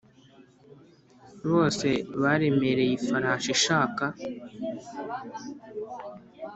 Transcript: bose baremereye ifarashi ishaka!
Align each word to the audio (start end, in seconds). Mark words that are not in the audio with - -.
bose 1.49 1.87
baremereye 2.21 2.93
ifarashi 2.99 3.49
ishaka! 3.57 4.03